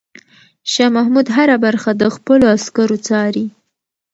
[0.71, 3.45] شاه محمود هره برخه د خپلو عسکرو څاري.